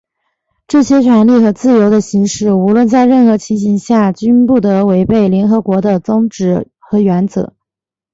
[0.67, 7.53] 这些权利和自由的行使,无论在任何情形下均不得违背联合国的宗旨和原则。